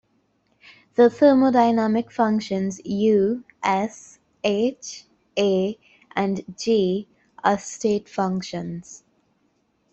The 0.95 1.11
thermodynamic 1.11 2.11
functions 2.11 2.81
"U", 2.83 3.43
"S", 3.61 4.17
"H", 4.43 5.05
"A" 5.37 5.77
and 6.15 6.43
"G" 6.57 7.07
are 7.43 7.59
state 7.59 8.09
functions. 8.09 9.03